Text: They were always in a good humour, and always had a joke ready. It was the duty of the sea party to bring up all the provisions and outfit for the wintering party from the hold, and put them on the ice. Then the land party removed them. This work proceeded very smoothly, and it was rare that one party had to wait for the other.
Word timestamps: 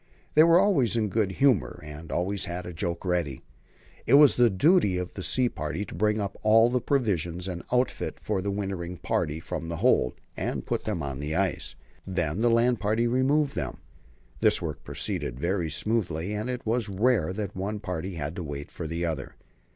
They 0.33 0.41
were 0.43 0.57
always 0.59 0.97
in 0.97 1.05
a 1.05 1.09
good 1.09 1.33
humour, 1.33 1.79
and 1.85 2.11
always 2.11 2.45
had 2.45 2.65
a 2.65 2.73
joke 2.73 3.05
ready. 3.05 3.43
It 4.07 4.15
was 4.15 4.35
the 4.35 4.49
duty 4.49 4.97
of 4.97 5.13
the 5.13 5.21
sea 5.21 5.47
party 5.47 5.85
to 5.85 5.93
bring 5.93 6.19
up 6.19 6.37
all 6.41 6.71
the 6.71 6.81
provisions 6.81 7.47
and 7.47 7.61
outfit 7.71 8.19
for 8.19 8.41
the 8.41 8.49
wintering 8.49 8.97
party 8.97 9.39
from 9.39 9.69
the 9.69 9.75
hold, 9.75 10.15
and 10.35 10.65
put 10.65 10.85
them 10.85 11.03
on 11.03 11.19
the 11.19 11.35
ice. 11.35 11.75
Then 12.07 12.39
the 12.39 12.49
land 12.49 12.79
party 12.79 13.05
removed 13.05 13.53
them. 13.53 13.77
This 14.39 14.59
work 14.59 14.83
proceeded 14.83 15.39
very 15.39 15.69
smoothly, 15.69 16.33
and 16.33 16.49
it 16.49 16.65
was 16.65 16.89
rare 16.89 17.31
that 17.33 17.55
one 17.55 17.79
party 17.79 18.15
had 18.15 18.35
to 18.37 18.43
wait 18.43 18.71
for 18.71 18.87
the 18.87 19.05
other. 19.05 19.35